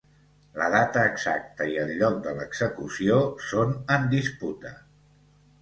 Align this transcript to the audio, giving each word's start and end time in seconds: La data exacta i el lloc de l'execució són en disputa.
La 0.59 0.67
data 0.75 1.03
exacta 1.09 1.67
i 1.73 1.77
el 1.83 1.93
lloc 2.01 2.17
de 2.29 2.35
l'execució 2.39 3.19
són 3.51 3.77
en 3.99 4.09
disputa. 4.19 4.77